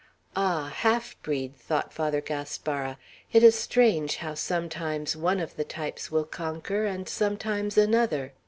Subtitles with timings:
[0.35, 0.73] "Ah!
[0.77, 2.97] half breed!" thought Father Gaspara.
[3.31, 8.33] "It is strange how sometimes one of the types will conquer, and sometimes another!